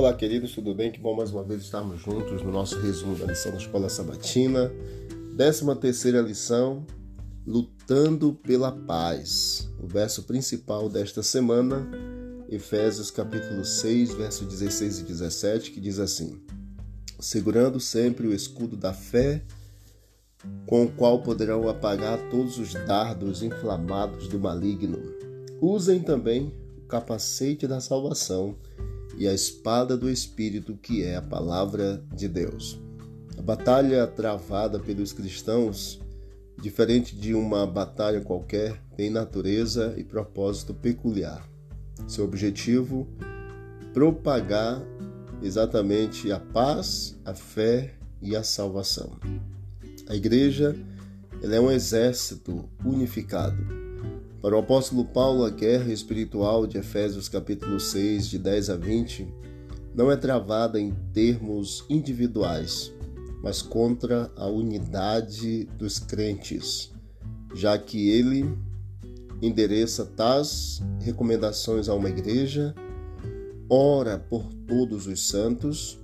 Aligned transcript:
Olá, 0.00 0.14
queridos, 0.14 0.54
tudo 0.54 0.74
bem? 0.74 0.90
Que 0.90 0.98
bom 0.98 1.14
mais 1.14 1.30
uma 1.30 1.44
vez 1.44 1.60
estarmos 1.60 2.00
juntos 2.00 2.42
no 2.42 2.50
nosso 2.50 2.80
resumo 2.80 3.14
da 3.16 3.26
lição 3.26 3.52
da 3.52 3.58
Escola 3.58 3.86
Sabatina. 3.90 4.72
Décima 5.36 5.76
terceira 5.76 6.22
lição, 6.22 6.86
Lutando 7.46 8.32
pela 8.32 8.72
Paz. 8.72 9.68
O 9.78 9.86
verso 9.86 10.22
principal 10.22 10.88
desta 10.88 11.22
semana, 11.22 11.86
Efésios 12.48 13.10
capítulo 13.10 13.62
6, 13.62 14.14
versos 14.14 14.48
16 14.48 15.00
e 15.00 15.02
17, 15.02 15.70
que 15.70 15.80
diz 15.82 15.98
assim: 15.98 16.40
Segurando 17.18 17.78
sempre 17.78 18.26
o 18.26 18.32
escudo 18.32 18.78
da 18.78 18.94
fé, 18.94 19.42
com 20.66 20.84
o 20.84 20.92
qual 20.92 21.22
poderão 21.22 21.68
apagar 21.68 22.18
todos 22.30 22.58
os 22.58 22.72
dardos 22.72 23.42
inflamados 23.42 24.28
do 24.28 24.40
maligno. 24.40 24.98
Usem 25.60 26.00
também 26.00 26.54
o 26.78 26.86
capacete 26.86 27.66
da 27.66 27.80
salvação 27.82 28.56
e 29.16 29.26
a 29.26 29.32
espada 29.32 29.96
do 29.96 30.08
Espírito, 30.10 30.76
que 30.76 31.02
é 31.02 31.16
a 31.16 31.22
palavra 31.22 32.02
de 32.14 32.28
Deus. 32.28 32.80
A 33.36 33.42
batalha 33.42 34.06
travada 34.06 34.78
pelos 34.78 35.12
cristãos, 35.12 36.00
diferente 36.60 37.16
de 37.16 37.34
uma 37.34 37.66
batalha 37.66 38.20
qualquer, 38.20 38.80
tem 38.96 39.10
natureza 39.10 39.94
e 39.96 40.04
propósito 40.04 40.74
peculiar. 40.74 41.46
Seu 42.06 42.24
objetivo 42.24 43.08
propagar 43.92 44.82
exatamente 45.42 46.30
a 46.30 46.38
paz, 46.38 47.18
a 47.24 47.34
fé 47.34 47.94
e 48.20 48.36
a 48.36 48.42
salvação. 48.42 49.18
A 50.08 50.14
igreja 50.14 50.76
ela 51.42 51.56
é 51.56 51.60
um 51.60 51.70
exército 51.70 52.68
unificado 52.84 53.89
para 54.40 54.56
o 54.56 54.58
apóstolo 54.58 55.04
Paulo, 55.04 55.44
a 55.44 55.50
guerra 55.50 55.92
espiritual 55.92 56.66
de 56.66 56.78
Efésios 56.78 57.28
capítulo 57.28 57.78
6, 57.78 58.26
de 58.26 58.38
10 58.38 58.70
a 58.70 58.76
20, 58.76 59.28
não 59.94 60.10
é 60.10 60.16
travada 60.16 60.80
em 60.80 60.94
termos 61.12 61.84
individuais, 61.90 62.90
mas 63.42 63.60
contra 63.60 64.30
a 64.36 64.46
unidade 64.46 65.64
dos 65.76 65.98
crentes, 65.98 66.90
já 67.54 67.76
que 67.76 68.08
ele 68.08 68.56
endereça 69.42 70.06
tais 70.06 70.80
recomendações 71.00 71.88
a 71.88 71.94
uma 71.94 72.08
igreja, 72.08 72.74
ora 73.68 74.18
por 74.18 74.44
todos 74.66 75.06
os 75.06 75.28
santos 75.28 75.98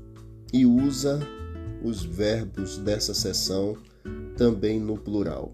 e 0.52 0.66
usa 0.66 1.20
os 1.82 2.04
verbos 2.04 2.76
dessa 2.78 3.14
sessão 3.14 3.76
também 4.36 4.78
no 4.78 4.98
plural. 4.98 5.52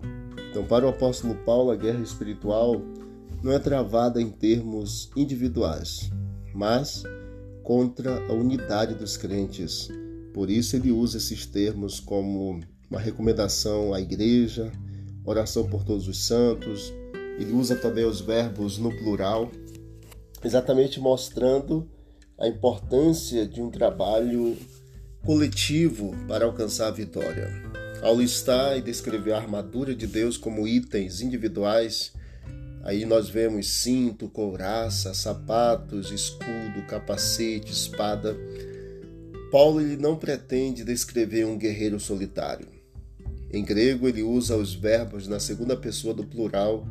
Então, 0.53 0.67
para 0.67 0.84
o 0.84 0.91
apóstolo 0.91 1.34
Paulo, 1.47 1.70
a 1.70 1.77
guerra 1.77 2.03
espiritual 2.03 2.83
não 3.42 3.53
é 3.53 3.58
travada 3.58 4.20
em 4.20 4.28
termos 4.28 5.11
individuais, 5.17 6.11
mas 6.55 7.05
contra 7.62 8.22
a 8.27 8.34
unidade 8.34 8.95
dos 8.95 9.17
crentes. 9.17 9.89
Por 10.34 10.50
isso, 10.50 10.77
ele 10.77 10.92
usa 10.92 11.17
esses 11.17 11.47
termos 11.47 12.00
como 12.00 12.61
uma 12.91 13.00
recomendação 13.00 13.95
à 13.95 14.00
igreja, 14.03 14.70
oração 15.25 15.67
por 15.67 15.84
todos 15.84 16.06
os 16.06 16.23
santos. 16.23 16.92
Ele 17.39 17.55
usa 17.55 17.75
também 17.75 18.05
os 18.05 18.20
verbos 18.20 18.77
no 18.77 18.95
plural, 18.95 19.50
exatamente 20.45 21.00
mostrando 21.00 21.89
a 22.39 22.47
importância 22.47 23.48
de 23.48 23.62
um 23.62 23.70
trabalho 23.70 24.55
coletivo 25.25 26.14
para 26.28 26.45
alcançar 26.45 26.89
a 26.89 26.91
vitória. 26.91 27.81
Ao 28.03 28.19
listar 28.19 28.77
e 28.77 28.83
descrever 28.83 29.31
a 29.31 29.36
armadura 29.36 29.95
de 29.95 30.08
Deus 30.08 30.36
como 30.36 30.67
itens 30.67 31.20
individuais, 31.20 32.12
aí 32.83 33.06
nós 33.06 33.28
vemos 33.28 33.69
cinto, 33.69 34.28
couraça, 34.28 35.14
sapatos, 35.14 36.11
escudo, 36.11 36.84
capacete, 36.89 37.70
espada. 37.70 38.36
Paulo 39.52 39.80
ele 39.80 39.96
não 39.96 40.17
pretende 40.17 40.83
descrever 40.83 41.46
um 41.46 41.57
guerreiro 41.57 42.01
solitário. 42.01 42.67
Em 43.52 43.64
grego, 43.64 44.08
ele 44.08 44.24
usa 44.24 44.57
os 44.57 44.74
verbos 44.74 45.29
na 45.29 45.39
segunda 45.39 45.77
pessoa 45.77 46.13
do 46.13 46.27
plural 46.27 46.84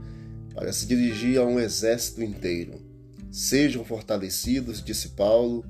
para 0.56 0.72
se 0.72 0.86
dirigir 0.86 1.38
a 1.38 1.46
um 1.46 1.60
exército 1.60 2.24
inteiro. 2.24 2.80
Sejam 3.30 3.84
fortalecidos, 3.84 4.82
disse 4.82 5.10
Paulo, 5.10 5.66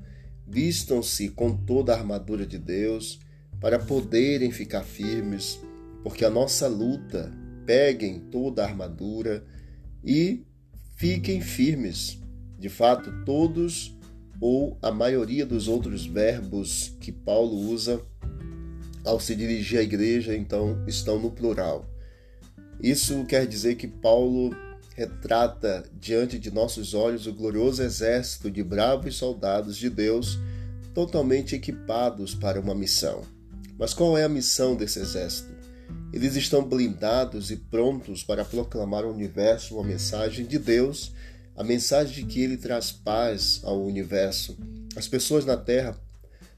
vistam-se 0.48 1.30
com 1.30 1.58
toda 1.58 1.94
a 1.94 1.98
armadura 1.98 2.46
de 2.46 2.60
Deus 2.60 3.20
para 3.62 3.78
poderem 3.78 4.52
ficar 4.52 4.84
firmes, 4.84 5.62
porque 6.04 6.26
a 6.26 6.30
nossa 6.30 6.68
luta 6.68 7.32
peguem 7.66 8.20
toda 8.20 8.64
a 8.64 8.66
armadura 8.68 9.46
e 10.04 10.44
fiquem 10.98 11.40
firmes. 11.40 12.20
De 12.58 12.68
fato, 12.68 13.24
todos 13.24 13.96
ou 14.42 14.78
a 14.82 14.92
maioria 14.92 15.46
dos 15.46 15.68
outros 15.68 16.06
verbos 16.06 16.98
que 17.00 17.12
Paulo 17.12 17.56
usa 17.56 18.02
ao 19.06 19.20
se 19.20 19.36
dirigir 19.36 19.80
à 19.80 19.84
igreja, 19.84 20.36
então, 20.36 20.84
estão 20.88 21.20
no 21.20 21.30
plural. 21.30 21.86
Isso 22.82 23.24
quer 23.26 23.46
dizer 23.46 23.76
que 23.76 23.88
Paulo 23.88 24.56
retrata 24.96 25.84
diante 26.00 26.40
de 26.40 26.52
nossos 26.52 26.96
olhos 26.96 27.28
o 27.28 27.34
glorioso 27.34 27.84
exército 27.84 28.50
de 28.50 28.64
bravos 28.64 29.16
soldados 29.16 29.78
de 29.78 29.90
Deus 29.90 30.40
totalmente 30.94 31.56
equipados 31.56 32.34
para 32.36 32.60
uma 32.60 32.76
missão. 32.76 33.24
Mas 33.82 33.96
qual 33.96 34.16
é 34.16 34.24
a 34.24 34.30
missão 34.30 34.76
desse 34.76 35.00
exército? 35.00 35.50
Eles 36.14 36.36
estão 36.36 36.64
blindados 36.64 37.50
e 37.50 37.56
prontos 37.56 38.24
para 38.24 38.46
proclamar 38.46 39.06
ao 39.06 39.12
universo 39.12 39.74
uma 39.74 39.84
mensagem 39.84 40.46
de 40.46 40.60
Deus, 40.60 41.14
a 41.58 41.64
mensagem 41.64 42.14
de 42.14 42.32
que 42.32 42.44
ele 42.44 42.58
traz 42.58 42.92
paz 42.92 43.60
ao 43.64 43.84
universo. 43.84 44.56
As 44.96 45.08
pessoas 45.08 45.46
na 45.46 45.58
terra 45.58 46.00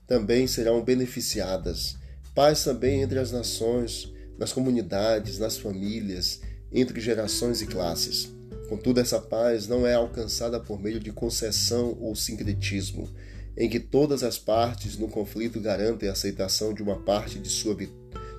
também 0.06 0.48
serão 0.48 0.84
beneficiadas. 0.84 1.96
Paz 2.36 2.62
também 2.62 3.04
entre 3.04 3.20
as 3.20 3.32
nações, 3.32 4.12
nas 4.38 4.52
comunidades, 4.52 5.40
nas 5.40 5.58
famílias, 5.58 6.42
entre 6.74 7.00
gerações 7.00 7.62
e 7.62 7.68
classes. 7.68 8.34
Contudo, 8.68 9.00
essa 9.00 9.22
paz 9.22 9.66
não 9.66 9.88
é 9.88 9.94
alcançada 9.94 10.60
por 10.60 10.78
meio 10.78 11.00
de 11.00 11.14
concessão 11.14 11.98
ou 12.02 12.18
sincretismo 12.18 13.10
em 13.58 13.70
que 13.70 13.80
todas 13.80 14.24
as 14.24 14.38
partes 14.38 14.98
no 14.98 15.08
conflito 15.08 15.60
garantem 15.60 16.10
a 16.10 16.14
aceitação 16.14 16.74
de 16.74 16.82
uma 16.82 17.00
parte 17.00 17.38
de 17.40 17.50
sua, 17.50 17.78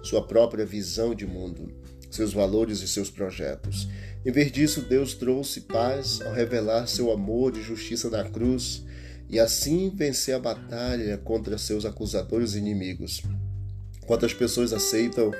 sua 0.02 0.26
própria 0.26 0.66
visão 0.66 1.14
de 1.14 1.26
mundo, 1.26 1.72
seus 2.10 2.32
valores 2.32 2.80
e 2.80 2.88
seus 2.88 3.10
projetos. 3.10 3.88
Em 4.24 4.32
vez 4.32 4.50
disso, 4.50 4.82
Deus 4.82 5.14
trouxe 5.14 5.62
paz 5.62 6.20
ao 6.22 6.32
revelar 6.32 6.86
seu 6.86 7.12
amor 7.12 7.56
e 7.56 7.62
justiça 7.62 8.08
na 8.10 8.24
cruz 8.24 8.84
e 9.28 9.38
assim 9.38 9.90
vencer 9.94 10.34
a 10.34 10.38
batalha 10.38 11.18
contra 11.18 11.58
seus 11.58 11.84
acusadores 11.84 12.54
e 12.54 12.58
inimigos. 12.58 13.22
Quantas 14.06 14.34
pessoas 14.34 14.72
aceitam, 14.72 15.30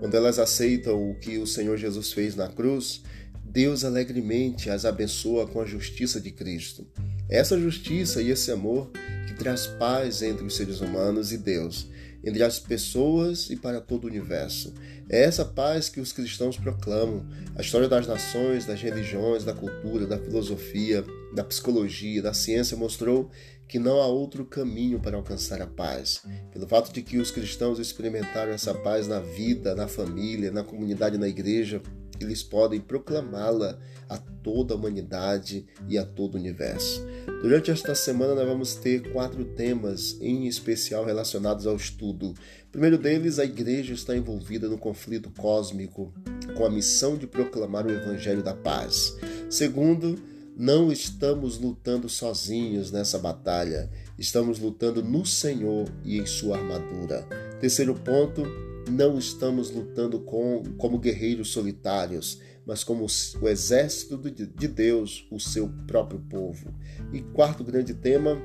quando 0.00 0.14
elas 0.14 0.38
aceitam 0.38 1.10
o 1.10 1.14
que 1.18 1.38
o 1.38 1.46
Senhor 1.46 1.76
Jesus 1.76 2.12
fez 2.12 2.34
na 2.34 2.48
cruz, 2.48 3.02
Deus 3.44 3.84
alegremente 3.84 4.70
as 4.70 4.84
abençoa 4.84 5.46
com 5.46 5.60
a 5.60 5.66
justiça 5.66 6.20
de 6.20 6.30
Cristo. 6.30 6.86
Essa 7.28 7.58
justiça 7.58 8.22
e 8.22 8.30
esse 8.30 8.50
amor 8.50 8.90
traz 9.38 9.66
paz 9.66 10.22
entre 10.22 10.44
os 10.44 10.56
seres 10.56 10.80
humanos 10.80 11.32
e 11.32 11.38
Deus, 11.38 11.88
entre 12.24 12.42
as 12.42 12.58
pessoas 12.58 13.50
e 13.50 13.56
para 13.56 13.80
todo 13.80 14.04
o 14.04 14.08
universo. 14.08 14.74
É 15.08 15.22
essa 15.22 15.44
paz 15.44 15.88
que 15.88 16.00
os 16.00 16.12
cristãos 16.12 16.56
proclamam. 16.56 17.24
A 17.54 17.60
história 17.60 17.88
das 17.88 18.06
nações, 18.06 18.66
das 18.66 18.80
religiões, 18.80 19.44
da 19.44 19.52
cultura, 19.52 20.06
da 20.06 20.18
filosofia, 20.18 21.04
da 21.34 21.44
psicologia, 21.44 22.22
da 22.22 22.34
ciência 22.34 22.76
mostrou 22.76 23.30
que 23.68 23.78
não 23.78 24.00
há 24.00 24.06
outro 24.06 24.44
caminho 24.44 25.00
para 25.00 25.16
alcançar 25.16 25.60
a 25.60 25.66
paz. 25.66 26.22
Pelo 26.52 26.66
fato 26.66 26.92
de 26.92 27.02
que 27.02 27.18
os 27.18 27.30
cristãos 27.30 27.78
experimentaram 27.78 28.52
essa 28.52 28.72
paz 28.72 29.08
na 29.08 29.20
vida, 29.20 29.74
na 29.74 29.88
família, 29.88 30.50
na 30.50 30.62
comunidade, 30.62 31.18
na 31.18 31.28
igreja, 31.28 31.82
eles 32.24 32.42
podem 32.42 32.80
proclamá-la 32.80 33.78
a 34.08 34.18
toda 34.18 34.74
a 34.74 34.76
humanidade 34.76 35.66
e 35.88 35.98
a 35.98 36.04
todo 36.04 36.34
o 36.34 36.38
universo. 36.38 37.04
Durante 37.42 37.70
esta 37.70 37.94
semana, 37.94 38.34
nós 38.34 38.46
vamos 38.46 38.74
ter 38.74 39.12
quatro 39.12 39.44
temas 39.44 40.16
em 40.20 40.46
especial 40.46 41.04
relacionados 41.04 41.66
ao 41.66 41.76
estudo. 41.76 42.28
O 42.28 42.70
primeiro 42.70 42.98
deles, 42.98 43.38
a 43.38 43.44
igreja 43.44 43.94
está 43.94 44.16
envolvida 44.16 44.68
no 44.68 44.78
conflito 44.78 45.30
cósmico 45.30 46.12
com 46.56 46.64
a 46.64 46.70
missão 46.70 47.16
de 47.16 47.26
proclamar 47.26 47.86
o 47.86 47.90
evangelho 47.90 48.42
da 48.42 48.54
paz. 48.54 49.16
Segundo, 49.50 50.16
não 50.56 50.90
estamos 50.90 51.58
lutando 51.58 52.08
sozinhos 52.08 52.90
nessa 52.90 53.18
batalha, 53.18 53.90
estamos 54.18 54.58
lutando 54.58 55.02
no 55.02 55.26
Senhor 55.26 55.86
e 56.02 56.18
em 56.18 56.24
sua 56.24 56.56
armadura. 56.56 57.22
Terceiro 57.60 57.94
ponto, 57.94 58.42
não 58.90 59.18
estamos 59.18 59.70
lutando 59.70 60.20
com, 60.20 60.62
como 60.78 60.98
guerreiros 60.98 61.48
solitários, 61.48 62.40
mas 62.64 62.82
como 62.82 63.06
o 63.40 63.48
exército 63.48 64.16
de 64.18 64.68
Deus, 64.68 65.26
o 65.30 65.38
seu 65.38 65.68
próprio 65.86 66.20
povo. 66.20 66.74
E 67.12 67.20
quarto 67.20 67.62
grande 67.62 67.94
tema, 67.94 68.40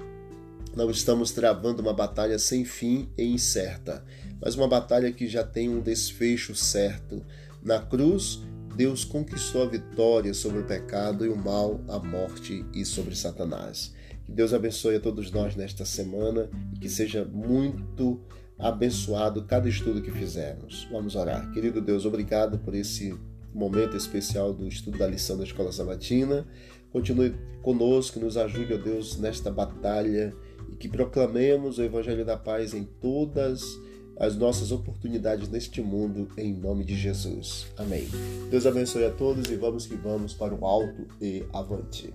não 0.75 0.89
estamos 0.89 1.31
travando 1.31 1.81
uma 1.81 1.93
batalha 1.93 2.37
sem 2.39 2.63
fim 2.63 3.09
e 3.17 3.23
incerta, 3.23 4.05
mas 4.39 4.55
uma 4.55 4.67
batalha 4.67 5.11
que 5.11 5.27
já 5.27 5.43
tem 5.43 5.69
um 5.69 5.81
desfecho 5.81 6.55
certo. 6.55 7.25
Na 7.63 7.79
cruz, 7.79 8.41
Deus 8.75 9.03
conquistou 9.03 9.63
a 9.63 9.69
vitória 9.69 10.33
sobre 10.33 10.59
o 10.59 10.65
pecado 10.65 11.25
e 11.25 11.29
o 11.29 11.35
mal, 11.35 11.81
a 11.87 11.99
morte 11.99 12.65
e 12.73 12.85
sobre 12.85 13.15
Satanás. 13.15 13.93
Que 14.25 14.31
Deus 14.31 14.53
abençoe 14.53 14.95
a 14.95 14.99
todos 14.99 15.29
nós 15.31 15.55
nesta 15.55 15.83
semana 15.83 16.49
e 16.73 16.79
que 16.79 16.89
seja 16.89 17.25
muito 17.25 18.21
abençoado 18.61 19.43
cada 19.43 19.67
estudo 19.67 20.01
que 20.01 20.11
fizermos. 20.11 20.87
Vamos 20.91 21.15
orar. 21.15 21.51
Querido 21.51 21.81
Deus, 21.81 22.05
obrigado 22.05 22.59
por 22.59 22.75
esse 22.75 23.17
momento 23.53 23.97
especial 23.97 24.53
do 24.53 24.67
estudo 24.67 24.97
da 24.97 25.07
lição 25.07 25.37
da 25.37 25.43
Escola 25.43 25.71
Sabatina. 25.71 26.47
Continue 26.91 27.35
conosco, 27.61 28.19
nos 28.19 28.37
ajude, 28.37 28.73
ó 28.73 28.77
Deus, 28.77 29.17
nesta 29.17 29.51
batalha 29.51 30.33
e 30.71 30.75
que 30.75 30.87
proclamemos 30.87 31.77
o 31.77 31.83
Evangelho 31.83 32.25
da 32.25 32.37
Paz 32.37 32.73
em 32.73 32.83
todas 32.83 33.79
as 34.17 34.35
nossas 34.35 34.71
oportunidades 34.71 35.49
neste 35.49 35.81
mundo, 35.81 36.27
em 36.37 36.53
nome 36.53 36.85
de 36.85 36.95
Jesus. 36.95 37.67
Amém. 37.77 38.07
Deus 38.49 38.65
abençoe 38.65 39.05
a 39.05 39.11
todos 39.11 39.49
e 39.49 39.55
vamos 39.55 39.87
que 39.87 39.95
vamos 39.95 40.33
para 40.33 40.53
o 40.53 40.65
alto 40.65 41.07
e 41.19 41.43
avante. 41.51 42.13